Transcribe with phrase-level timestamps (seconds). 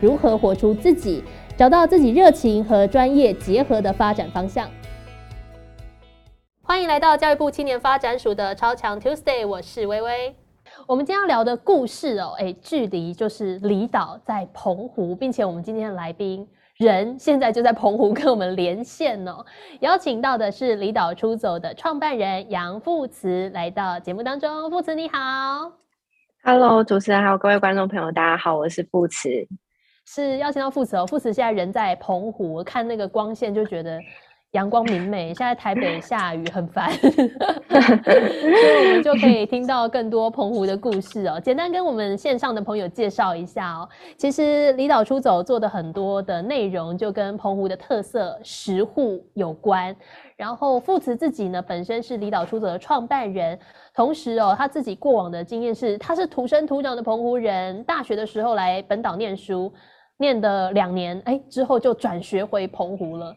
[0.00, 1.22] 如何活出自己，
[1.56, 4.68] 找到自己热情和专业结合的发展方向？
[6.62, 10.34] 欢迎来到教育部青年发展署的超强 Tuesday，我是微微。
[10.86, 16.46] 我们今天要聊的故事哦，哎，距离就是离岛在澎湖，并且我们今天的来宾
[16.78, 19.44] 人现在就在澎湖跟我们连线哦。
[19.80, 24.70] 邀请到的是离岛出走的创办人杨富慈来到节目当中。
[24.70, 25.70] 富慈你好
[26.42, 29.28] ，Hello，主持人还有各位观众朋友，大家好，我是富慈。
[30.06, 33.98] 是邀请到副慈哦，副慈现在人在澎湖，看那个光线就觉得
[34.52, 35.28] 阳光明媚。
[35.34, 41.40] 现在台北下雨很烦， 所以我们就可以听到更多澎湖的故事哦。
[41.40, 43.88] 简单跟我们线上的朋友介绍一下哦。
[44.16, 49.96] 其实离岛出走做的很多的内容就跟澎湖的特色食户有关。
[50.36, 53.58] 然后副慈自己呢本身是离岛出走的创办人，
[53.94, 59.72] 同时哦他自己过往的经验是他是土生土长的澎湖人，大学的时候来本岛念书。
[60.18, 63.34] 念的两年，哎，之后就转学回澎湖了。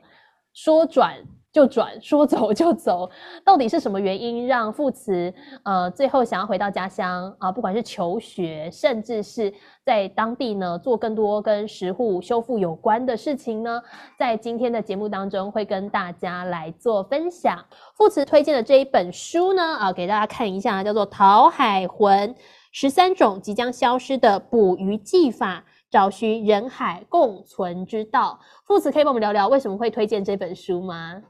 [0.54, 1.16] 说转
[1.54, 3.08] 就转，说走就走，
[3.46, 5.32] 到底是什么原因让父慈
[5.64, 7.52] 呃最后想要回到家乡啊？
[7.52, 9.54] 不管是求学，甚至是
[9.86, 13.80] 在当地呢做更多跟食户修复有关的事情呢？
[14.18, 17.64] 在今天的节目当中会跟大家来做分享。
[17.96, 22.36] 父慈推荐的这一本书呢，啊，给大家看一下，叫做《陶海魂：
[22.72, 25.64] 十三种即将消失的捕鱼技法》。
[25.90, 31.22] 找寻人海共存之道，副词可以帮我们聊聊为什么会推荐这本书吗？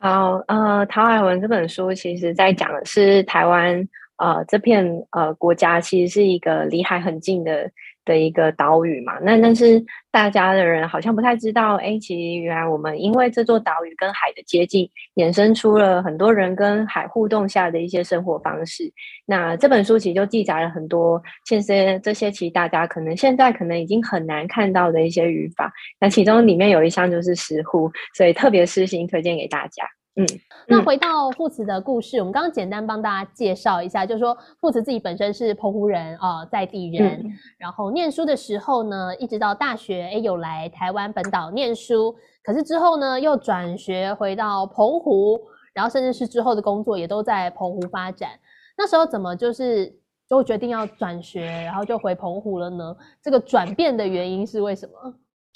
[0.00, 7.70] 好，呃，陶海文这本书其实在讲的是台湾，呃，这片呃国家其实是一个离海很近的。
[8.08, 18.90] 的一个岛屿嘛，那但是大家的人好像不太知道，哎，其实原来我们因为这座岛屿跟海的接近，衍生出了很多人跟海互动下的一些生活方式。
[19.26, 25.70] 那这本书其实就记载了很多这些这些，其实大家可能现在可能已经很难看到的一些语法。
[26.00, 29.84] 那其中里面有一项就是石户，所以特别私心推荐给大家。
[30.16, 30.26] 嗯，
[30.66, 37.24] 那回到父慈的故事，我们刚刚简单帮大家介绍一下，就是说父慈自己本身是澎湖人啊，在地人，
[37.56, 45.40] 然后念书的时候呢，一直到大学，哎，有来台湾本岛念书，可是之后呢，又转学回到澎湖，
[45.72, 48.30] 然后甚至是之后的工作也都在澎湖发展。
[48.76, 49.94] 那时候怎么就是
[50.28, 52.96] 就决定要转学，然后就回澎湖了呢？
[53.22, 55.14] 这个转变的原因是为什么？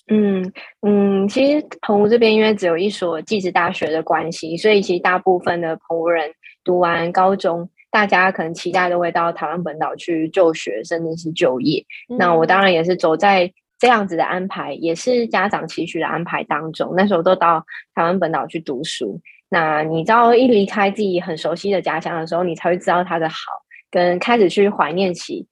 [0.08, 0.52] 嗯
[0.82, 6.30] 嗯，其实澎湖这边因为只有一所技职大学的关系，所以其实大部分的澎湖人
[6.64, 11.84] 读完高中，大家可能期待都会到台湾本岛去就学，甚至是就业。
[12.18, 16.92] 那我当然也是走在这样子的安排，也是家长期许的安排当中。
[16.96, 17.64] 那时候都到
[17.94, 19.20] 台湾本岛去读书。
[19.48, 23.36] 那你知道，一离开自己很熟悉的家乡的时候，你才会知道它的好，
[23.90, 25.46] 跟开始去怀念起，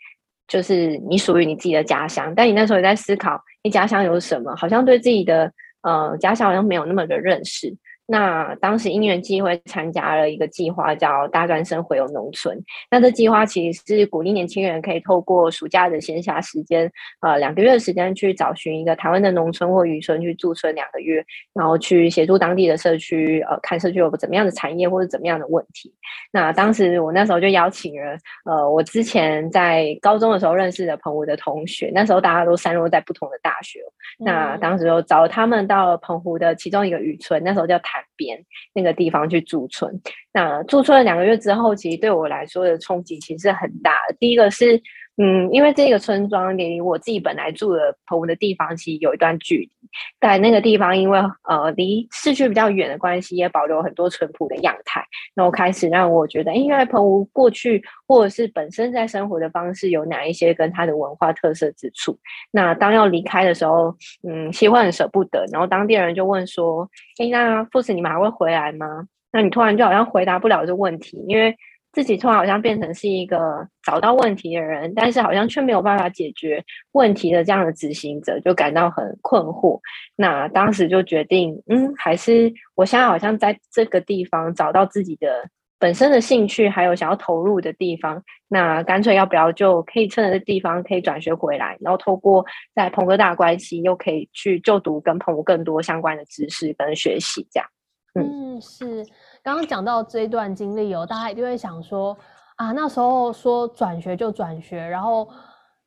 [0.48, 2.34] 就是你属于你自己的家乡。
[2.34, 3.40] 但你那时候也在思考。
[3.62, 4.54] 你家乡有什么？
[4.56, 7.74] 好像对自己的呃家乡好像没有那么的认识。
[8.10, 12.60] 那当时因缘机会参加了一个计划，叫“大专生回游农村”。
[12.90, 16.90] 那这计划其实是鼓励年轻人可以透过暑假的闲暇时间，
[17.20, 25.94] 呃，两个月的时间去找寻一个台湾的农村或渔村去驻村两个月，然后去协助当地的社区，呃，看社区有怎么样的产业或者怎么样的问题。
[26.32, 33.78] 那当时我那时候就邀请了，呃，我之前在高中的时候认识的澎湖的同学，那时候大家都散落在不同的大学。
[34.18, 37.99] 那当时就找他们到澎湖的其中一个渔村，那时候叫台。
[38.16, 38.38] 边
[38.74, 40.00] 那个地方去驻村，
[40.32, 43.96] 那驻村了两个月之后，其实对我来说的冲击其实很大。
[44.18, 44.80] 第一个是，
[45.16, 49.70] 嗯，因为这个村庄离我自己本来住的澎湖的地方其实有一段距离，
[50.18, 55.04] 在那个地方因为呃离市区比较远的关系，也保留很多淳朴的样态。
[55.34, 62.18] 那我开始让我觉得，因为澎湖过去或者是本身在生活的方式有哪一些跟它的文化特色之处？
[62.50, 63.94] 那当要离开的时候，
[64.26, 65.44] 嗯，其实会很舍不得。
[65.52, 66.88] 然后当地人就问说
[67.20, 71.54] ：“哎，那父子你们还会回来吗？”那你突然就好像回答不了这问题，因为
[71.92, 79.80] 自己突然好像变成是一个找到问题的人，但是好像却没有办法解决问题的这样的执行者，就感到很困惑。
[80.14, 85.48] 那当时就决定，嗯，还是我现在好像在这个地方找到自己的
[85.80, 92.44] 本身的兴趣还有想要投入的地方，那干脆要不要就可以趁着地方可以转学回来，然后透过
[92.74, 97.68] 在澎哥大关系又可以去就读跟澎湖更多相关的知识跟学习，这样。
[98.14, 99.04] 嗯，是
[99.50, 102.16] 刚刚讲到这一段经历哦，大家一定会想说
[102.54, 105.28] 啊，那时候说转学就转学，然后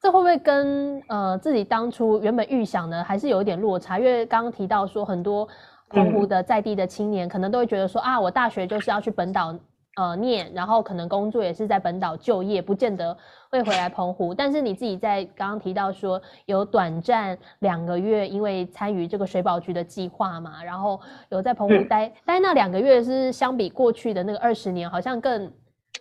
[0.01, 3.97] 这会不会跟呃自己当初原本预想的还是有一点落差？
[3.97, 5.47] 因为刚刚提到说很多
[5.87, 9.55] 澎湖的在地的青年可能都会觉得说啊，我大学就是要去本岛。
[9.95, 13.15] 呃，念，然后可能工作也是在本岛就业，不见得
[13.51, 14.33] 会回来澎湖。
[14.33, 20.99] 但是你自己在刚刚提到说有短暂两个月，因为参与这个水保局的计划嘛，然后
[21.29, 25.51] 有在澎湖待，待那两个月是相比过去的那个二十年，好像更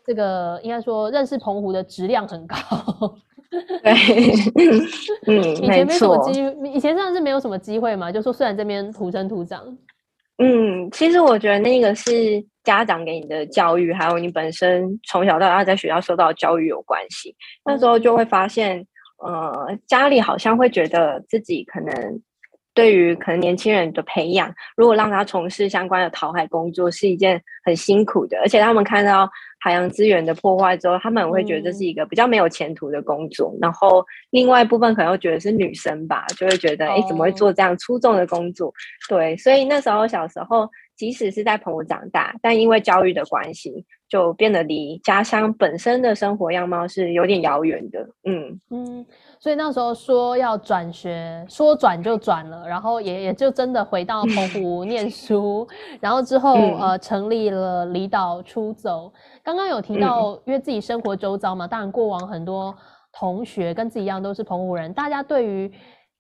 [0.07, 2.57] 这个应该说认识澎湖的质量很高。
[3.83, 3.93] 对，
[5.27, 6.43] 嗯， 以前没什么机，
[6.73, 8.11] 以前真的是没有什么机会嘛。
[8.11, 9.77] 就说虽然这边土生土长。
[10.45, 17.33] 嗯，其实我觉得那个是家长给你的教育，还有你本身从小到大在学校受到的教育有关系。
[17.65, 18.85] 那时候就会发现，
[19.25, 21.95] 呃，家里好像会觉得自己可能
[22.75, 29.31] 对于可能年轻人的培养，如果让他从事相关的淘海工作，是一件很辛苦的，而且他们看到。
[29.65, 33.57] 海洋资源的破坏之后，他们会觉得这是一个比较没有前途的工作。
[33.63, 38.75] 然后另外一部分可能会觉得是女生吧，就会觉得哎，怎么会做这样出众的工作？
[39.09, 40.69] 对，所以那时候小时候，
[41.03, 47.99] 即使是在澎湖长大，但因为教育的关系，就变得离家乡本身的生活样貌是有点遥远的。
[48.23, 49.07] 嗯嗯。
[49.41, 55.67] 所以那时候说要转学，说转就转了，然后也也就真的回到澎湖 念书，
[56.01, 59.13] 然后之后呃成立了离岛出走。
[59.43, 62.73] 刚刚有提到，因为自己生活周遭嘛，当然过往很多
[63.13, 65.69] 同学跟自己一样都是澎湖人，大家对于。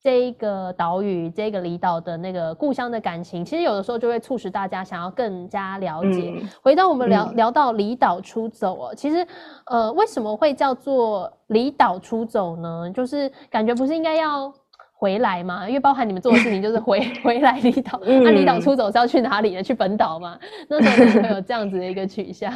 [0.02, 6.42] 这一个岛屿，这个离岛的那个故乡的感情，其实有的时候就会促使大家想要更加了解。
[6.60, 9.26] 回到我们聊聊到离岛出走哦，其实
[9.66, 12.90] 呃，为什么会叫做离岛出走呢？
[12.92, 14.52] 就是感觉不是应该要。
[15.02, 19.60] 回来嘛，因为包含你们做的事情就是回 回来离岛，那离岛出走是要去哪里呢？
[19.60, 20.38] 去本岛嘛？
[20.68, 22.52] 那时候会有这样子的一个取向。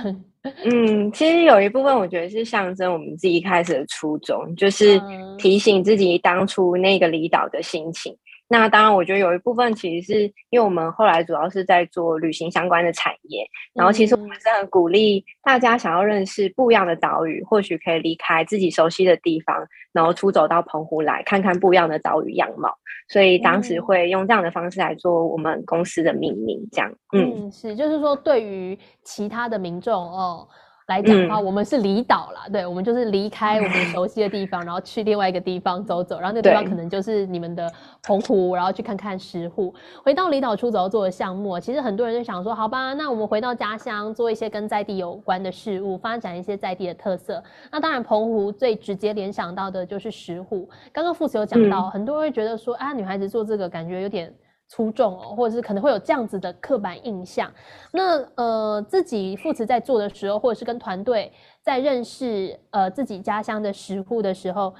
[0.65, 5.03] 嗯，其实有一部分我觉得是象征我们自己一开始的初衷，就是
[5.39, 8.17] 提醒自己当初那个离岛的心情。
[8.49, 13.45] 那当然，我觉得有一部分其实是因为我们后来主要是在做旅行相关的产业，
[13.75, 22.77] 然后其实我们是很鼓励大家想要认识不一样的岛屿，或许可以离开自己熟悉的地方，然后出走到澎湖来看看不一样的岛屿样貌。
[23.09, 26.93] 所以当时会用这样的方式来做我们公司的命名，这样。
[27.13, 30.47] 嗯，是，就是说对于其他的民众哦。
[30.87, 37.69] 来讲的话，我们是离岛啦，对，我们就是离开我们熟悉的地方， 然后去另外一个地方走走，然后那地方可能就是你们的
[38.05, 39.75] 澎湖，然后去看看石沪。
[40.05, 47.43] 回到离岛出走做的项目，其实很多人就想说，好吧，那我们回到家乡做一些跟在地有关的事物，发展一些在地的特色。
[47.73, 50.69] 那当然，澎湖最直接联想到的就是石沪。
[50.93, 54.33] 刚刚副词有讲到，很多人会觉得说，啊，女孩子做这个感觉有点。
[54.69, 57.51] 出众哦，或者是可能会有这样子的刻板印象。
[57.93, 61.33] 那呃，自己父慈在做的时候，或者是跟团队
[61.63, 64.75] 在认识呃自己家乡的食户的时候，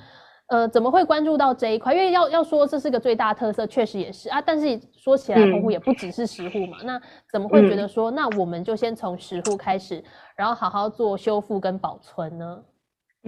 [0.49, 1.95] 呃，怎么会关注到这一块？
[1.95, 4.41] 因为要要说这是个最大特色，确实也是啊。
[4.41, 6.79] 但是说起来，澎湖也不只是食户嘛。
[6.85, 7.01] 那
[7.31, 10.03] 怎么会觉得说，那我们就先从食户开始，
[10.37, 12.63] 然后好好做修复跟保存呢？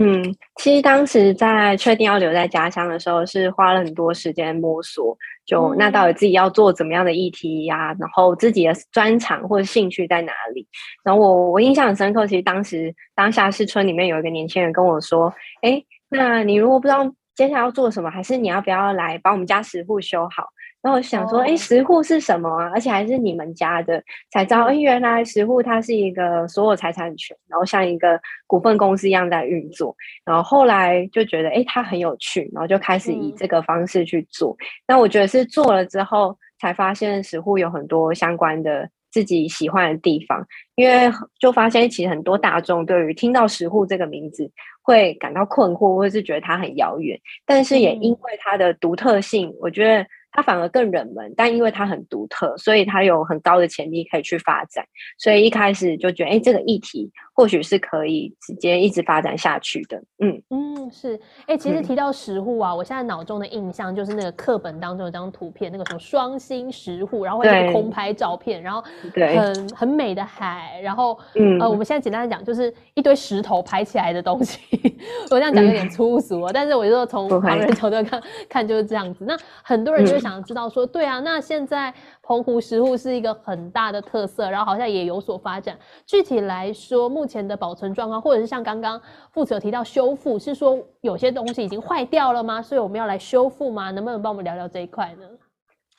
[0.01, 0.23] 嗯，
[0.57, 5.17] 其实当时在确定要留在家乡的时候，是花了很多时间摸索。
[5.49, 7.97] 就那到底自己要做怎么样的议题呀？
[7.99, 10.69] 然后自己的专长或者兴趣在哪里？
[11.03, 15.33] 然后我我印象很深刻，其实当时当下是村里面有一个年轻人跟我说
[15.65, 20.45] ：“哎，那你如果不知道接下来要做什么，还是你要不要来把我们家石户修好？”
[20.81, 22.71] 然后我想说，哎，石户是什么啊？
[22.73, 29.95] 而且还是你们家的，才知道，哎，原来石户它是一个所有财产权，然后像一个股份公司一样在运作。
[30.25, 34.57] 然后后来就觉得，哎，它很有趣，然后就开始以这个方式去做。
[34.87, 40.47] 那我觉得是做了之后，才发现石户有很多相关的自己喜欢的地方。
[40.77, 44.49] 因为就发现，其实很多大众对于听到石户这个名字
[44.81, 47.19] 会感到困惑，或者是觉得它很遥远。
[47.45, 50.07] 但是也因为它的独特性，我觉得。
[50.39, 54.85] 它反而更冷门，但因为它很独特，所以它有很高的潜力可以去发展。
[55.19, 59.97] 所以一开始就觉得，哎，这个议题或许是可以直接一直发展下去的。
[60.19, 61.19] 嗯嗯，是。
[61.47, 71.19] 哎，其实提到石户啊，我现在脑中的印象就是那个课本当中有张图片，那个什么双星石户，然后会有空拍照片，然后很很美的海，然后
[71.61, 74.59] 呃，我们现在简单的讲，就是一堆石头拍起来的东西。
[75.31, 79.25] 我这样讲有点粗俗，但是我就从旁人角度看看就是这样子。
[79.25, 80.19] 那很多人就。
[80.19, 81.95] 想知道说，对啊，那现在
[82.29, 85.79] 澎湖食物是一个很大的特色，然后好像也有所发展。
[86.05, 89.01] 具体来说，目前的保存状况，或者是像刚刚
[89.33, 92.61] 负责提到修复，是说有些东西已经坏掉了吗？
[92.61, 93.91] 所以我们要来修复吗？
[93.93, 95.25] 能不能帮我们聊聊这一块呢？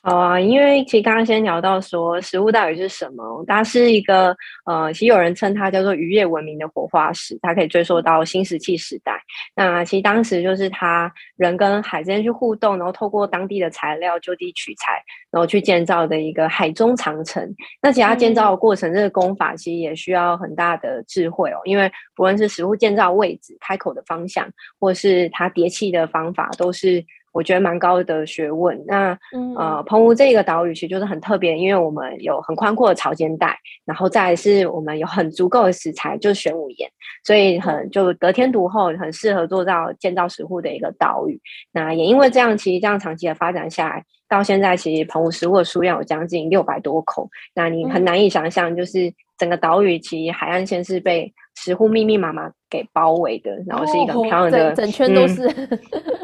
[0.02, 9.20] 好啊，因为其实刚刚先聊到说食物到底是什么，它是一个呃，其实有人称它叫做渔业文明的活化石，它可以追溯到新石器时代。
[9.54, 17.54] 那其实当时就是它人跟海之间去互动，然后透过当地的材料就地取材，然后去建造的一个海中长城。
[17.82, 27.04] 那其他建造的过程，这个功法其实也需要很大的智慧哦，因为不论是食物建造位置、开口的方向，或是它叠砌的方法，都是。
[27.32, 28.82] 我觉得蛮高的学问。
[28.86, 29.16] 那
[29.56, 36.90] 呃，澎湖这个岛屿其实就是很特别，因为我们有很宽阔的潮间带，然后再是我们有很足够的食材，就是玄武岩，
[37.24, 41.40] 所以很就得天独厚，很适合做到建造石户的一个岛屿。
[41.72, 47.28] 那也因为这样，其实这样长期的发展下来，到现在其实澎湖石户的数量有将近六百多口。
[47.54, 51.32] 那你很难以想象，就是整个岛屿其实海岸线是被
[51.62, 55.46] 石户密密麻麻给包围的，然后是一个很漂亮的整圈都是。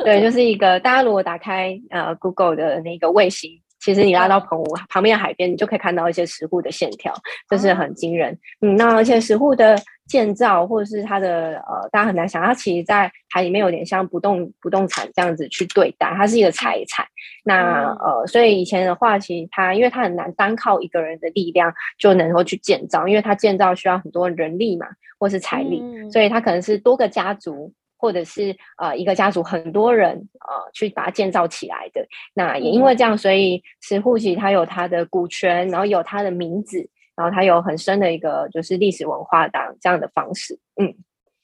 [0.03, 3.51] 对，就 是一个大家如果打开呃 Google 的那个卫星，
[3.87, 7.15] 其实你拉到澎湖旁边的海边，你就可以看到一些石户的线条，
[7.49, 8.37] 这是很惊人。
[8.61, 9.79] 嗯，那而且石户的
[10.09, 17.07] 建造或者是它的呃，大家很难想，它其实在海里面有点像不动不动产这样子去对待，它是一个财产。
[17.45, 27.73] 那呃，所以以前的话，其实它因为它很难单靠一个人的力量就能够去建造，因为它建造需要很多人力嘛，或是财力，所以它可能是多个家族。
[27.99, 36.79] 或者是呃一个家族很多人呃去把它建造起来的，那也因为这样，所以石户其实它有它的股权，然后有它的名字，
[37.17, 40.59] 然后它有很深的一个就是历史文化的这样的方式。
[40.81, 40.95] 嗯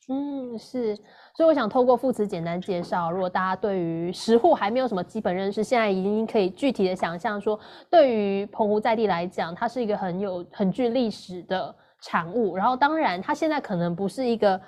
[0.09, 0.94] 嗯是，
[1.35, 12.56] 所以我想透过副词简单介绍，如果大家对于石户还没有什么基本认识，现在已经可以具体的想象说，对于澎湖在地来讲，它是一个很有很具历史的产物。
[12.56, 14.61] 然后当然，它现在可能不是一个。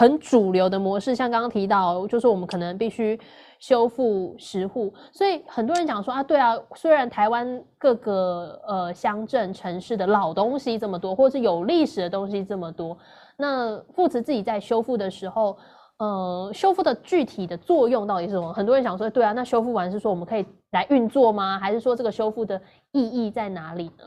[0.00, 3.20] 很主流的模式，像刚刚提到，就是我们可能必须
[3.58, 12.96] 修复十户，所以很多人讲说啊，对啊，虽然台湾各个呃乡镇城市的老东西这么多，或者是有历史的东西这么多，
[13.36, 15.54] 那父慈自己在修复的时候，
[15.98, 18.50] 呃，修复的具体的作用到底是什么？
[18.54, 21.58] 很多人想说，对啊，那修复完是说我们可以来运作吗？
[21.58, 22.58] 还是说这个修复的
[22.92, 24.04] 意义在哪里呢？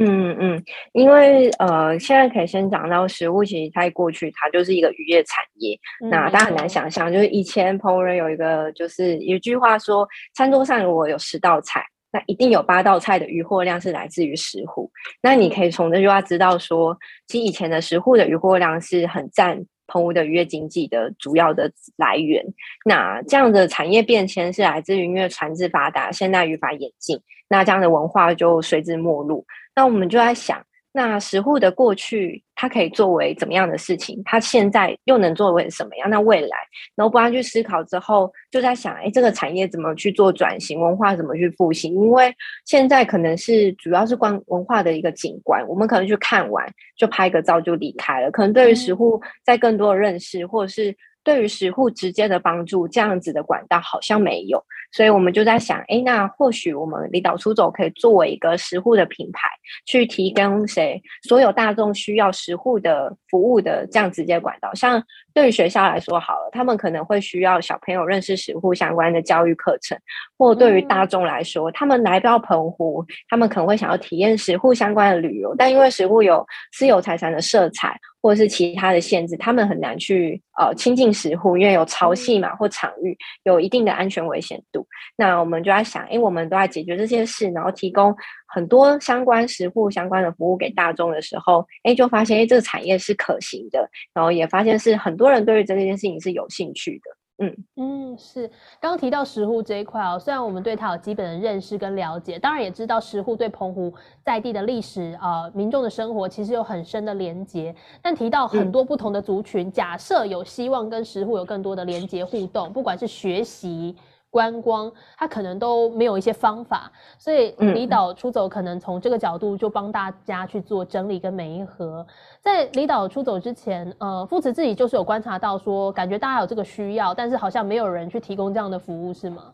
[0.00, 5.76] 嗯嗯，因为呃，现在可以先讲到食物，其实在过去它就是一个渔业产业。
[6.08, 14.88] 那大家很难想象，就是以前澎湖人有一个，就是有一句话说，餐桌上如果有十道菜，那一定有八道菜的渔获量是来自于石户。
[15.20, 22.44] 那你可以从这句话知道说，其实以前的石户的渔获量是很占澎湖的渔业经济的主要的来源。
[22.84, 29.44] 那这样的产业变迁是来自于因为船只发达，现代渔法演进，那这样的文化就随之没落。
[29.78, 34.20] 那我们就在想，那石户的过去，它可以作为怎么样的事情？
[34.24, 36.10] 它现在又能作为什么样？
[36.10, 36.58] 那未来，
[36.96, 40.80] 然后不断去思考之后，就在想，哎，这个产业怎么去做转型？
[40.80, 41.94] 文化怎么去复兴？
[41.94, 46.66] 因为现在可能是主要是观文化的一个景观，我们可能去看完
[46.96, 48.32] 就拍个照就离开了。
[48.32, 50.92] 可能对于石户在更多的认识，或者是
[51.22, 54.60] 对于石户直接的帮助，这样子的管道好像没有。
[54.90, 59.48] 所以我们就在想，哎，那或许我们离岛出走可以作为一个食户的品牌，
[59.86, 64.74] 去提供谁所有大众需要食户的服务的这样直接管道。
[64.74, 65.02] 像
[65.34, 69.96] 对于学校来说好了，他们可能会需要小朋友认识食户相关的教育课程，
[70.36, 77.98] 或对于大众来说，他们来到澎湖，他们可能会想要体验食户相关的旅游，但因为食户有私有财产的色彩。
[78.20, 84.77] 或者是其他的限制，他们很难去呃亲近石户，因为有潮汐嘛或场域，有一定的安全危险度。
[85.16, 88.14] 那我们就在想，因为，我们都在解决这些事，然后提供
[88.46, 97.10] 很多相关食户相关的服务给大众的时候，哎，就发现哎这个产业是可行的，然后也发现是很多人对于这件事情是有兴趣的。
[97.40, 98.48] 嗯嗯，是
[98.80, 103.94] 刚刚提到石户这一块哦，虽然我们对它有基本的认识跟了解，当然也知道石户对澎湖
[104.24, 107.72] 在地的历史啊、民众的生活其实有很深的连结。
[108.02, 113.94] 但提到很多不同的族群，假设有希望跟石户有更多的连接互动，不管是学习。
[114.30, 122.06] 观光，他可能都没有一些方法，所以离岛出走可能从这个角度就帮大家去做整理跟每一盒。
[122.40, 129.52] 在离岛出走之前，呃，父子自己就是有观察到说，感觉大家有这个需要，但是好像没有人去提供这样的服务，是吗？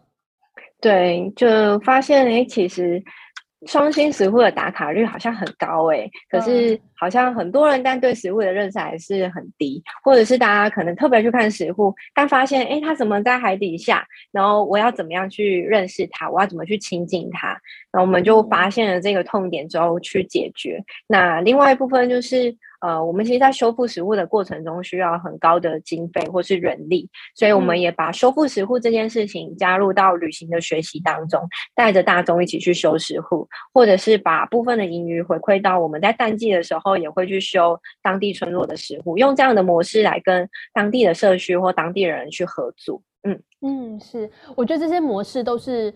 [0.80, 3.02] 对，就发现哎，其实
[3.66, 14.06] 双星食物的打卡率好像很高哎，可是好像很多人但对食物的认识还是很低，或者是大家可能特别去看食物，但发现哎，它怎么在海底下？
[14.32, 16.30] 然后我要怎么样去认识它？
[16.30, 17.48] 我要怎么去亲近它？
[17.90, 20.82] 然后我们就发现了这个痛点之后去解决。
[21.06, 22.56] 那另外一部分就是。
[22.84, 31.40] 呃，我们其实，在修复食物的过程中，需要很高的经费或是人力，所以我们也把修复食物这件事情加入到旅行的学习当中，
[31.74, 43.00] 带着大众一起去修食物，或者是把部分的盈余回馈到我们在淡季的时候，也会去修当地村落的食物，用这样的模式来跟当地的社区或当地人去合作。
[43.22, 45.94] 嗯嗯，是，我觉得这些模式都是。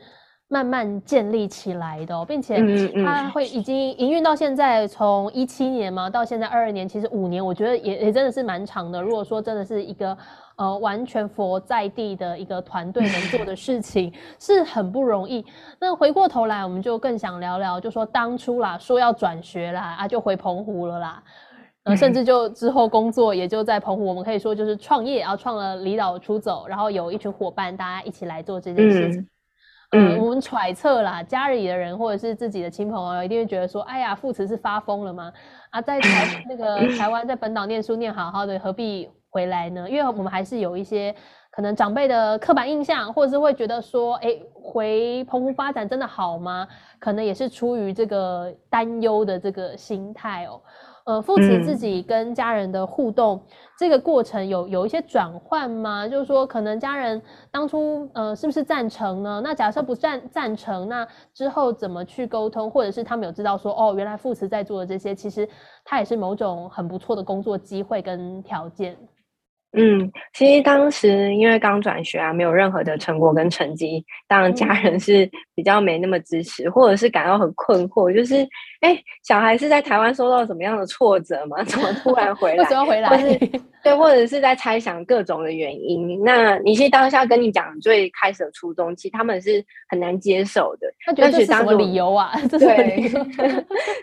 [0.50, 2.59] 慢慢建立起来的，并且
[3.05, 9.02] 它会已经营运到现在，从一七年嘛到现在二二年，其实五年，我觉得也也真的是蛮长的。
[9.02, 10.17] 如果说真的是一个
[10.57, 15.45] 呃完全佛在地的一个团队能做的事情， 是很不容易。
[15.78, 21.23] 那回过头来，我们就更想聊聊，就说当初啦，说要转学啦，啊，就回澎湖了啦，
[21.85, 29.21] 呃，甚至就之后工作也就在澎湖，我们可以说就是创业，然后创了离岛出走，然后有一群伙伴，大家一起来做这件事情。
[29.21, 29.28] 嗯，
[29.90, 35.33] 我们揣测啦，家里的人或者是自己的亲朋友一定会觉得说，哎呀，父慈是发疯了吗？
[35.71, 39.88] 啊，在台 那个台湾，在本岛念书念好好的，何必回来呢？
[39.88, 41.14] 因为我们还是有一些
[41.50, 46.68] 可能长辈的刻板印象，或者是会觉得说，哎，回澎湖发展真的好吗？
[46.99, 50.61] 可能也是出于这个担忧的这个心态哦。
[51.09, 53.41] 呃，父子自己跟家人的互动，
[53.79, 56.07] 这个过程有有一些转换吗？
[56.07, 59.41] 就是说，可能家人当初呃是不是赞成呢？
[59.43, 62.71] 那假设不赞赞成，那之后怎么去沟通？
[62.71, 65.49] 或者是他们有知道说，哦，原来父慈在做的这些，其实
[65.83, 68.95] 他也是某种很不错的工作机会跟条件。
[69.73, 78.37] 嗯，其实当时因为刚转学啊，没有任何的成果跟成绩，当然家人是比较没那么支持，或者是感到很困惑，就是
[78.81, 81.63] 哎，小孩是在台湾受到什么样的挫折吗？
[81.69, 82.65] 怎么突然回来？
[82.65, 83.39] 为什么回来？
[83.85, 86.23] 对，或者是在猜想各种的原因。
[86.25, 90.89] 那你其实当下跟你讲最开始的初衷，其实他们是很难接受的。
[91.05, 92.33] 他觉得 这是什么理由啊？
[92.59, 93.07] 对，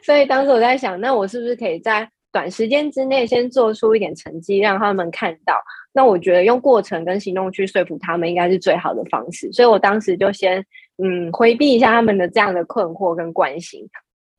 [0.04, 2.08] 所以当时我在想，那我是不是可以在。
[2.36, 5.56] 短时间之内先做出一点成绩，让他们看到。
[5.94, 9.50] 那我觉得用过程跟行动去说服他们，应该是最好的方式。
[9.54, 10.62] 所以我当时就先
[11.02, 13.88] 嗯回避一下他们的这样的困惑跟关心，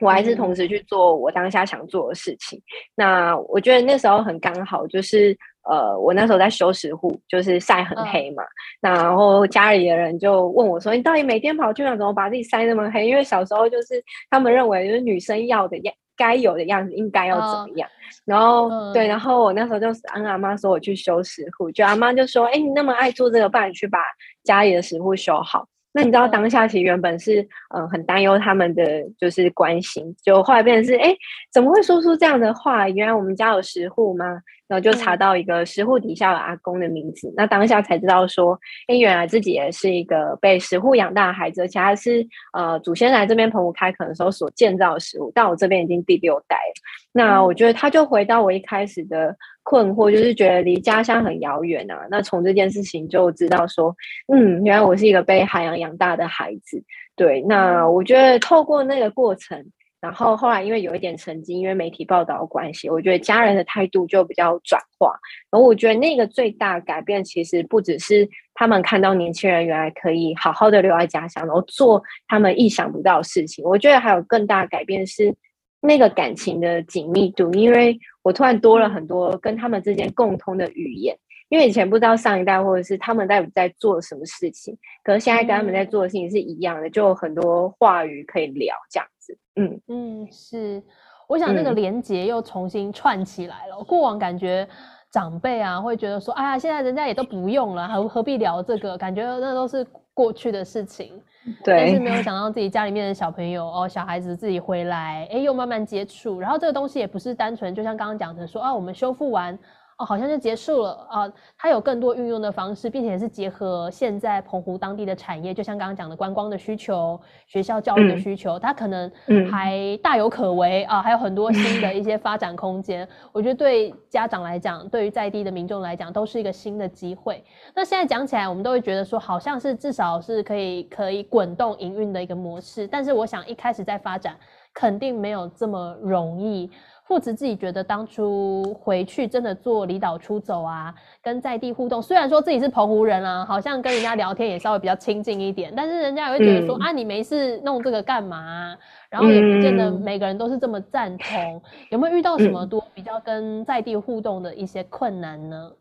[0.00, 2.60] 我还是同时去做我当下想做的事情。
[2.94, 5.34] 那我觉得那时候很刚好，就是
[5.66, 8.42] 呃我那时候在修石户，就是晒很黑嘛。
[8.82, 11.96] 那然后家里的人就问我说：“你到底每天跑去哪？
[11.96, 15.94] 怎么把自己晒那么黑？”因为小时候就是他们认为就是女生要的样。
[16.16, 17.88] 该有的样子应该要怎么样？
[18.24, 23.98] 然后对，然后我那时候就是跟阿妈说我去修食护，就阿妈就说：“哎，你那么爱做这个，不然去把
[24.44, 27.40] 家里的食户修好。”那你知道当下其实原本是
[27.74, 31.16] 嗯很担忧他们的就是关心，就后来变成是哎
[31.50, 32.86] 怎么会说出这样的话？
[32.88, 34.40] 原来我们家有食户吗？
[34.68, 46.74] 然后就查到一个石户底下的阿公的名字，那当下才知道说，哎，原来自己也是一个被石户养大的孩子，而且他是呃祖先来这边澎湖开垦的时候所建造的石户，但我这边已经第六代了。
[47.12, 52.06] 那我觉得他就回到我一开始的困惑，就是觉得离家乡很遥远啊。
[52.10, 53.94] 那从这件事情就知道说，
[54.32, 56.82] 嗯，原来我是一个被海洋养大的孩子。
[57.14, 59.64] 对，那我觉得透过那个过程。
[60.06, 65.18] 然后后来因为有一点成绩，因为媒体报道的关系，我觉得家人的态度就比较转化。
[65.50, 73.64] 然后我觉得那个最大改变，其实不只是他们看到年轻人原来可以好好的留在家乡，然后做他们意想不到的事情。
[73.64, 75.34] 我觉得还有更大改变是
[75.80, 81.18] 那个感情的紧密度，因为我突然多了很多跟他们之间共通的语言。
[81.48, 89.08] 因为以前不知道上一代或者是他们在在做什么事情，可是现在跟他们在做的事情是一样的，就有很多话语可以聊这样。
[89.56, 90.82] 嗯嗯，是，
[91.28, 93.82] 我想那个连接又重新串起来了。
[93.84, 94.68] 过往感觉
[95.10, 98.96] 长辈啊会觉得说，哎呀，现在人家也都不用了，何何必聊这个？
[98.98, 101.20] 感觉那都是过去的事情。
[101.64, 109.58] 对，但是没有想到自己家里面的小朋友哦，小孩子自己回来，哎，又慢慢接触，然后这个东西也不是单纯，就像刚刚讲的说啊，我们修复完。
[109.98, 111.32] 哦，好像就结束了啊！
[111.56, 119.10] 它有更多运用的方式，并且是结合现在澎湖当地的产业，就像刚刚讲的观光的需求、学校教育的需求，它可能
[119.50, 121.00] 还大有可为啊！
[121.00, 123.08] 还有很多新的一些发展空间。
[123.32, 127.42] 我觉得对家长来讲，对于在地的民众来讲，都是一个新的机会。
[127.74, 132.86] 那现在讲起来，我们都会觉得说，好像是至少是可以可以滚动营运的一个模式。
[132.86, 134.36] 但是我想一开始在发展。
[134.78, 136.70] 肯定没有这么容易。
[137.06, 140.92] 父子自己觉得当初回去真的做离岛出走啊，
[141.22, 148.76] 跟在地互动，虽然说自己是澎湖人啊，好像跟人家聊天也稍微比较亲近一点，但是人家也会觉得说啊，你没事弄这个干嘛？
[149.08, 151.62] 然后也不见得每个人都是这么赞同。
[151.90, 155.72] 有没有遇到什么多比较跟在地互动的一些困难呢？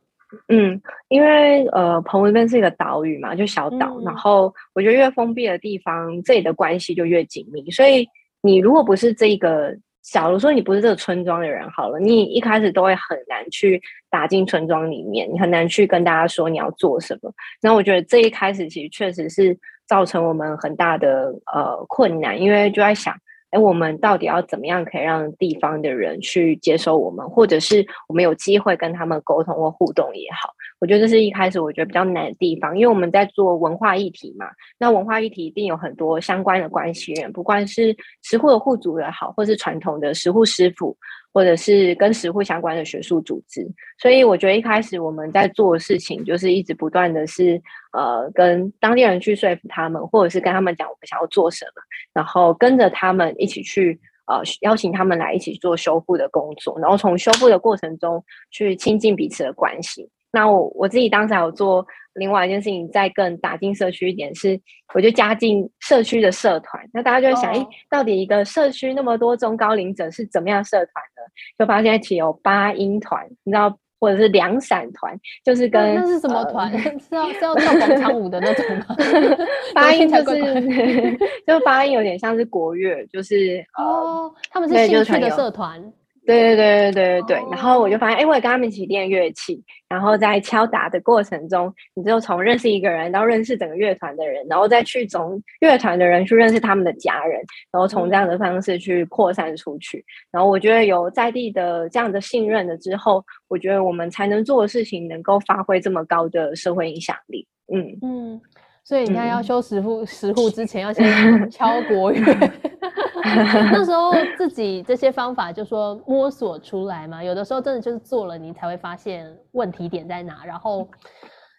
[0.49, 8.07] 嗯，因为呃，澎湖那边是一个岛屿嘛，就小岛，然后我觉得越封闭的地方，这里的关系就越紧密，所以
[8.41, 9.75] 你如果不是这个。
[10.11, 17.33] 假如说你不是这个村庄的人，好了，你一开始都会很难去打进村庄里面，你很难去跟大家说你要做什么。
[17.61, 23.15] 那我觉得这一开始其实确实是造成我们很大的呃困难，因为就在想。
[23.55, 30.53] 哎，我们到底要怎么样可以让地方的人去接受我们，或者是我们有机会跟他们沟通或互动也好？
[30.81, 40.97] 我觉得这是一开始我觉得比较难的地方，因为我们在做文化议题嘛，那文化议题一定有很多相关的关系人，不管是食户的户主也好，或是传统的食户师傅。
[41.35, 43.67] 或者是跟食护相关的学术组织，
[43.99, 51.81] 所以我觉得一开始我们在做的事情，就是一直不断的是呃跟当地人去说服他们，或者是跟他们讲我们想要做什么，
[52.13, 60.09] 然后跟着他们一起去呃邀请他们来一起做修复的工作，然后从修复的过程中去亲近彼此的关系。
[60.35, 64.59] 那我我自己当时还有做另外一件事情，再更打进社区一点，是
[64.93, 66.83] 我就加进社区的社团。
[66.93, 71.21] 那大家就会想，哎，到底一个社区那么多中高龄者是怎么样社团呢？
[71.57, 76.69] 就发现其有八音团，你知道，或者是两闪团，就是跟那是什么团？
[76.99, 78.95] 是要是要跳广场舞的那种吗？
[79.73, 81.17] 八音就是，
[81.47, 85.81] 就八音有点像是国乐，就是哦，他们是兴趣的社团。
[86.25, 97.39] 对对对对对对对，然后我就发现，哎，我也跟他们一起练乐器，然后在敲打的过程中，你就从认识一个人到认识整个乐团的人，然后再去从乐团的人去认识他们的家人，
[97.71, 100.03] 然后从这样的方式去扩散出去。
[100.31, 107.47] 然后我觉得有在地的这样的信任了之后，我觉得我们才能做的事情能够发挥这么高的社会影响力。
[107.73, 108.41] 嗯嗯。
[108.83, 112.21] 所以你看，要修十户十户之前，要先敲国乐。
[113.25, 120.45] 那时候自己这些方法就说摸索出来嘛，有的时候真的就是做了，你才会发现问题点在哪。
[120.45, 120.88] 然后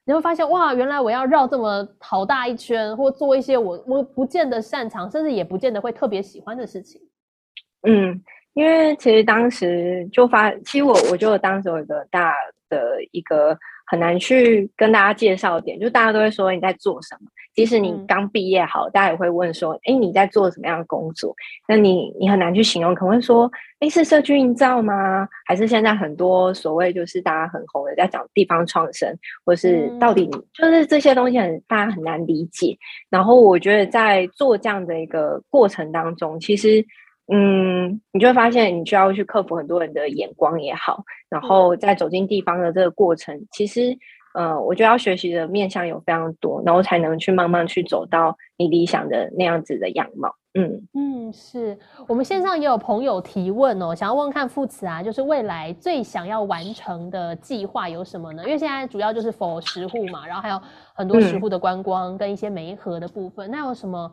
[0.04, 7.00] 你会发现，哇，原来我要绕这么好大一圈，或做一些我我不见得擅长，甚至也不见得会特别喜欢的事情。
[7.86, 8.22] 嗯，
[8.54, 12.32] 因为其实当时就发，其实我我觉得当时有一个大
[12.68, 13.58] 的一个。
[13.86, 17.28] 很难去跟大家介绍点，就大家都会说你在做什么。
[17.54, 21.34] 即使你刚毕业好，大家也会问说：“哎，你在做什么样的工作？”
[21.66, 25.26] 那你你很难去形容，可能会说：“哎，是社区营造吗？
[25.46, 29.10] 还是现在很多所谓就是大家很红的在讲地方创生，
[29.42, 32.76] 或是到底就是这些东西很大家很难理解。”
[33.08, 36.84] 然后我觉得在做这样的一个过程当中，其实。
[37.32, 43.98] 嗯，你就会发现，你需要去克服很多人的眼光也好，然后在走进地方的这个过程，其实，
[44.34, 50.32] 呃，我觉得要学习的面向有非常多，然后才能去慢慢去走到你理想的那样子的样貌。
[50.54, 58.44] 嗯嗯，是我们线上也有朋友提问哦，想要问看副词啊，就是未来最想要完成的计划有什么呢？
[58.44, 60.58] 因为现在主要就是否食户嘛，然后还有
[60.94, 64.10] 很多食户的观光跟一些媒合的部分，那有什么？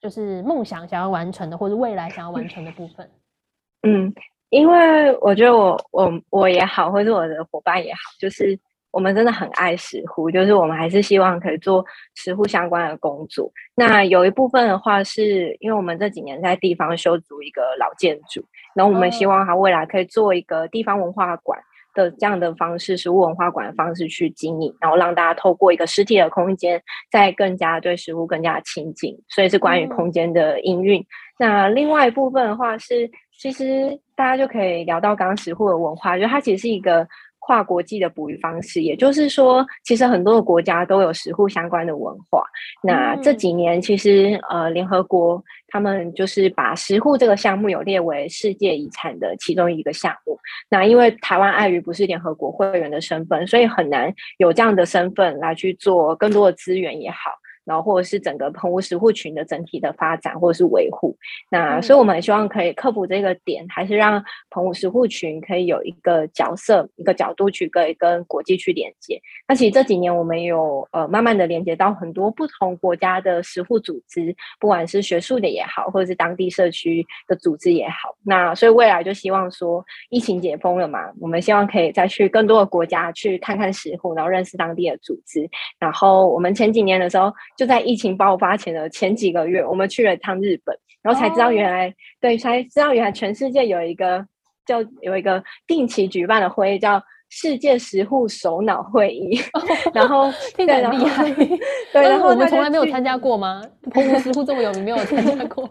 [0.00, 3.08] 就是梦想想要完成的，或者未来想要完成的部分。
[3.86, 4.12] 嗯，
[4.50, 8.58] 因为我觉得我我我也好，或者我的伙伴也好，就是
[8.90, 13.50] 我们真的很爱石斛，就是我们还是希望可以做石斛相关的工作。
[13.74, 21.60] 那有一部分的话，是因为我们这几年在地方修筑一个老建筑，然后我们希望它未来可以做一个地方文化馆。
[21.96, 26.80] 的这样的方式，食物文化馆的方式去经营，然后让大家透过一个实体的空间，
[27.10, 29.12] 再更加对食物更加亲近。
[29.28, 31.04] 所以是关于空间的营运。
[31.38, 37.04] 那另外一部分的话是，其实大家就可以聊到刚刚食物的文化，就它其实是一个。
[37.38, 42.42] 跨国际的捕鱼方式，也就是说，其实很多的国家都有食户相关的文化。
[42.82, 50.38] 那这几年，其实呃，联合国他们就是把石沪这个项目有列为世界遗产的其中一个项目。
[50.68, 57.32] 那因为台湾碍于不是联合国会员的身份，所以很难有这样的身份来去做更多的资源也好。
[57.66, 61.16] 然后或者是整个澎湖石户群的整体的发展或者是维护，
[61.50, 69.20] 那所以我们希望可以克服这个点，还是让澎湖石户群可以有一个角色、一个角度去跟跟国际去连接。
[69.48, 78.14] 那其实这几年我们有呃慢慢的连接到很多不同国家的石户组织，不管是学术的也好，或者是当地社区的组织也好。
[78.22, 85.48] 那所以未来就希望说，疫情解封了嘛，我们希望可以再去更多的国家去看看石户，然后认识当地的组织。
[85.80, 87.32] 然后我们前几年的时候。
[87.56, 94.26] 就在疫情爆发前的前几个月，我们去了一趟日本，然后才知道原来对，才知道原来全世界有一个
[94.64, 97.02] 叫有一个定期举办的会议叫。
[97.38, 99.38] 世界食户首脑会议，
[99.92, 101.30] 然后 听起来厉害。
[101.92, 103.62] 对，然后我们从来没有参加过吗？
[103.90, 105.68] 澎湖食户这么有名，没有参加过。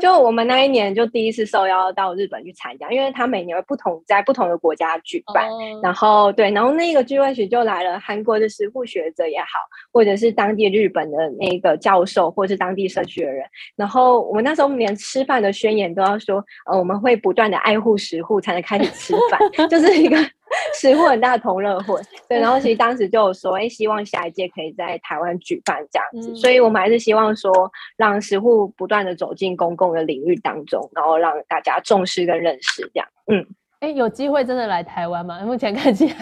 [0.00, 5.48] 就我们那一年就第一次受邀到日本去参加，因为他每年会不同在不同的国家举办。
[5.80, 9.60] 然后对，然后那个聚会时就来了韩国的食户学者也好，
[9.92, 13.44] 或者是当地日本的那个教授，或者是当地社区的人。
[13.76, 20.16] 然后我们那时候连吃饭的宣言都要说，呃，我们会不断的爱护食户，才能开始吃饭，就是一个。
[20.74, 27.52] 食户很大的同乐会， 对，然后其实当时就有说，哎，希望下一届可以在台湾举办这样子，所以我们还是希望说，
[27.96, 33.06] 让食户不断的走进公共的领域当中，然后让大家重视跟认识这样。
[33.28, 33.46] 嗯，
[33.80, 35.40] 哎，有机会真的来台湾吗？
[35.44, 36.14] 目前看起来，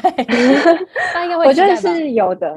[1.13, 2.55] 他应该会，我觉得是有的，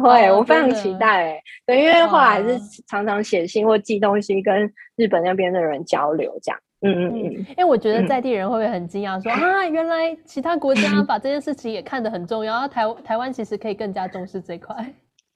[0.00, 1.42] 会，我非常期待。
[1.66, 6.60] 对，因为后来是常常写信或寄东西跟日本那边的人交流这样。
[6.84, 14.74] 嗯嗯嗯，因为我觉得在地人会不会很惊讶，说 啊，原来其他国家 把这件事情也看得很重要，台台湾其实可以更加重视这块。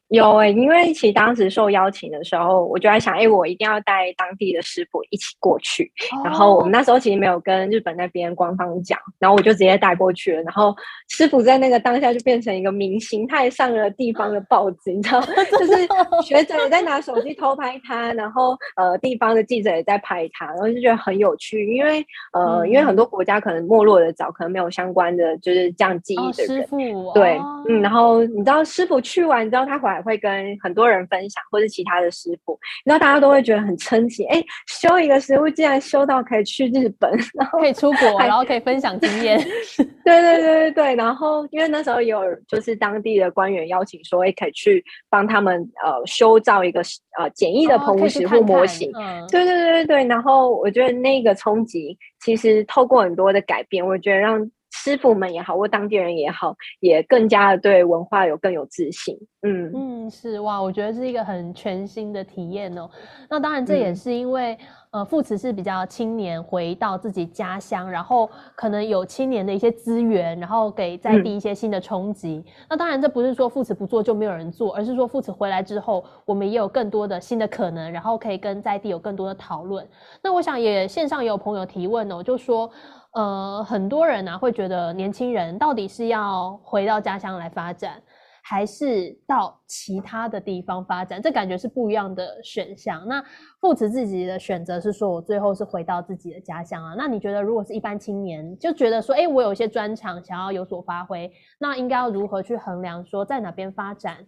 [0.09, 5.93] 有哎，因为其实当时受邀请的时候，我就在想，哎，我一定要带当地的师傅一起过去。
[6.25, 10.43] 然后我们那时候其实没有跟日本那边官方讲，然后我就直接带过去了。
[10.43, 10.75] 然后
[11.11, 15.21] 师傅在那个当下就变成一个明星，他也上了地方的报纸，你知道，
[15.59, 15.87] 就是
[16.25, 26.63] 学者也在拿手机偷拍他，然后呃，地方的记者也在拍他，然后就觉得很有趣，因为呃，因为很多国家可能没落的早，可能没有相关的就是这样记忆的人。
[26.63, 29.98] 师傅对，嗯，然后你知道师傅去完之后，他回来。
[30.03, 34.25] 会跟很多人分享，或是其他的师傅，然后大家都会觉得很称奇。
[34.27, 39.39] 哎，修一个食物竟然修到可以去日本，然后可以出国，然后可以分享经验。
[40.05, 40.95] 对对对对对。
[40.95, 46.81] 然后因为那时候有就是当地的官员邀请说，哎，可以去帮他们呃修造一个
[47.19, 48.91] 呃简易的棚屋食物模型。
[49.31, 50.05] 对对对对对。
[50.05, 54.51] 然后我觉得那个冲击，其实透过很多的改变，我觉得让。
[54.81, 59.19] 师傅们也好，或当地人也好，也更加的对文化有更有自信。
[59.43, 62.89] 嗯嗯，是哇，我觉得是一个很全新的体验哦。
[63.29, 64.57] 那当然，这也是因为
[64.91, 72.45] 呃，父慈是比较青年回到自己家乡，然后可能有青年的一些资源，然后给在地一些新的冲击。
[72.69, 79.87] 那当然，这不是说父慈不做就没有人做，而是说父慈回来之后，我们也有更多的新的可能，然后可以跟在地有更多的讨论。
[80.23, 82.71] 那我想也线上也有朋友提问哦，就说。
[83.19, 88.01] 呃，很多人呢会觉得年轻人到底是要回到家乡来发展，
[88.45, 91.21] 还是到其他的地方发展？
[91.21, 93.05] 这感觉是不一样的选项。
[93.09, 93.21] 那
[93.61, 96.95] 父慈自己的选择是说，我最后是回到自己的家乡啊。
[96.97, 101.29] 那你觉得，如果是一般青年就觉得说，哎，我有一些专长想要有所发挥，
[101.59, 104.19] 那应该要如何去衡量说在哪边发展？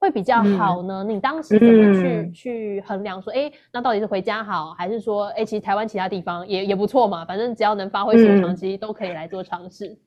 [0.00, 1.04] 会比较好呢？
[1.04, 7.24] 你当时怎么去去衡量说，哎，那到底是回家好，还是说，哎，其实台湾其他地方也也不错嘛？
[7.24, 9.98] 反正只要能发挥所长，其实都可以来做尝试。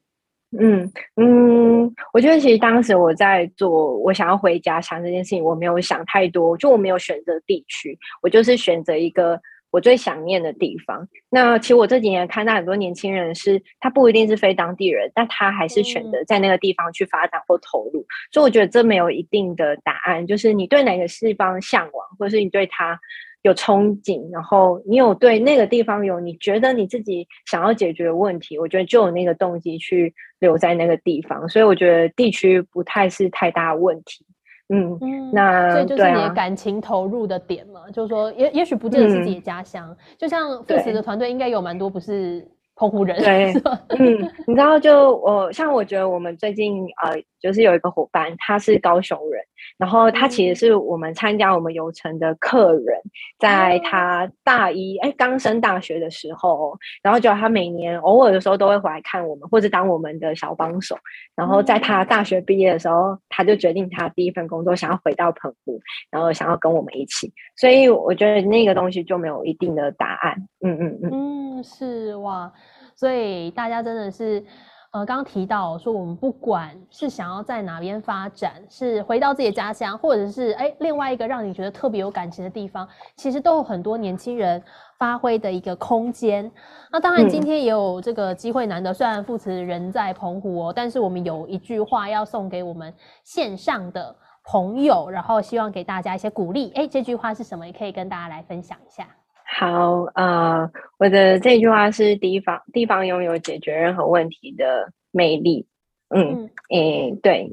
[0.60, 9.40] 嗯嗯，我觉得其实当时我在做我想要回家乡这件事情，我没有想太多，就我没有选择地区，我就是选择一个。
[9.72, 11.08] 我最想念的地方。
[11.30, 18.06] 那其实我这几年看到很多年轻人是，他不一定是非当地人，但他还是选择在那个地方去发展或投入。
[18.32, 23.00] 所以我觉得这没有一定的答案，就是你对哪个地方向往，或者是你对他
[23.44, 31.48] 有憧憬，然后你有对那个地方有你觉得你自己想要解决的问题，我觉得就有那个动机去留在那个地方。
[31.50, 34.26] 所以我觉得地区不太是太大问题。
[34.72, 42.48] 嗯，那所以就是你的感情投入的点嘛，就是说，也也许不见得是自己的家乡，就像父慈的团队应该有蛮多不是。
[42.74, 43.54] 澎湖人对，
[44.00, 49.44] 嗯，你知道，就我像我觉得我们最近呃，就是有一个伙伴，他是高雄人，
[49.78, 53.02] 然后他其实是我们参加我们游程的客人，
[53.40, 60.98] 在他大一哎刚升大学的时候，然后就他每年偶尔的时候都会回来看我们，或者当我们的小帮手，
[61.36, 72.52] 然后在他大学毕业的时候，他就决定他第一份工作想要回到澎湖，然后想要跟我们一起，所以我觉得那个东西就没有一定的答案，嗯嗯嗯，嗯是哇。
[72.94, 74.44] 所以大家真的是，
[74.92, 84.62] 呃，刚刚提到说，我们不管是想要在哪边发展，是回到自己的家乡，或者是哎另外一个让你觉得特别有感情的地方，其实都有很多年轻人
[85.00, 86.52] 发挥的一个空间。
[86.92, 96.70] 那当然，今天也有这个机会难得，虽然父慈人在澎湖哦，但是我们有一句话要送给我们线上的朋友，然后希望给大家一些鼓励。
[96.76, 97.66] 哎，这句话是什么？
[97.66, 99.08] 也可以跟大家来分享一下。
[99.54, 105.68] 好，呃，我的这句话是地方地方拥有解决任何问题的魅力。
[106.08, 107.50] 嗯，诶，对，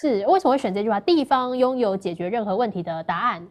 [0.00, 1.00] 是为什么会选这句话？
[1.00, 3.48] 地方拥有解决任何问题的答案。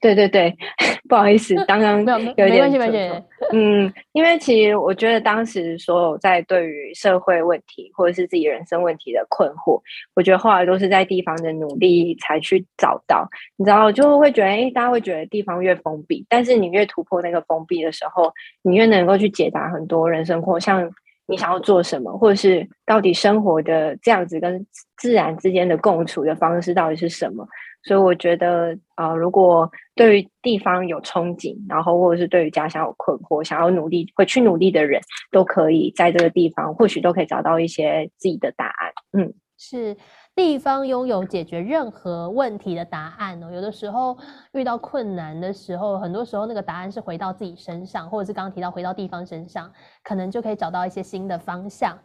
[0.00, 0.52] 对对对，
[1.08, 9.80] 不好意思，刚刚有点没关系，嗯，因为其实我觉得当时所有在对于社会问题或者是自己人生问题的困惑，
[10.16, 13.28] 我觉得后来都是在地方的努力才去找到。
[13.56, 20.90] 你知道，就会觉得，哎，大家会觉得地方越封闭，但是你越突破那个封闭的时候，你越能够去解答很多人生或像
[21.26, 24.66] 你想要做什么，或者是到底生活的这样子跟
[24.96, 27.46] 自然之间的共处的方式到底是什么。
[27.84, 38.92] 所以我觉得，呃，如果对于地方有憧憬，然后或者是对于家乡有困惑，想要努力会去努力的人，都可以在这个地方，或许都可以找到一些自己的答案。
[39.12, 39.96] 嗯，是
[40.34, 43.50] 地方拥有解决任何问题的答案哦。
[43.52, 44.16] 有的时候
[44.52, 49.70] 遇到困难的时候，很多时候那个答案是回到自己身上，或者是刚刚提到回到地方身上，
[50.02, 51.98] 可能就可以找到一些新的方向。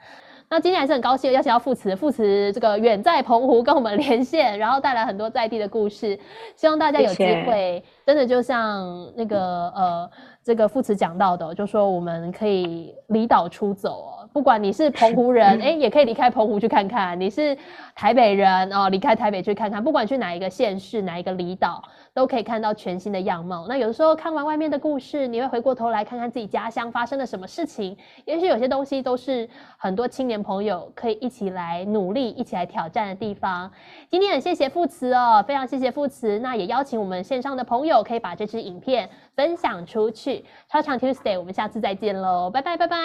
[0.49, 6.17] 那今天还是很高兴邀请到副词，副词这个远在澎湖跟我们连线，然后带来很多在地的故事，
[6.55, 9.39] 希望大家有机会，真的就像那个
[9.75, 10.09] 呃
[10.43, 17.57] 这个副词讲到的，就说我们可以离岛出走哦，不管你是澎湖人，哎，也可以离开澎湖去看看；你是
[17.95, 19.83] 台北人哦，离开台北去看看。
[19.83, 21.83] 不管去哪一个县市，哪一个离岛。
[22.13, 23.67] 都可以看到全新的样貌。
[23.69, 27.95] 那有的时候看完外面的故事，你会回过头来看看自己家乡发生了什么事情。
[28.25, 29.47] 也许有些东西都是
[29.77, 33.71] 很多青年朋友可以一起来努力、一起来挑战的地方。
[34.09, 36.39] 今天很谢谢副词哦，非常谢谢副词。
[36.39, 40.43] 那也邀请我们线上的朋友可以把这支影片分享出去。
[40.67, 42.97] 超长 Tuesday，我们下次再见喽，拜拜拜拜！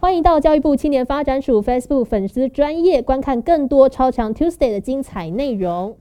[0.00, 5.98] 欢迎到教育部青年发展署 Facebook 粉丝专业观看更多超强 Tuesday 的精彩内容。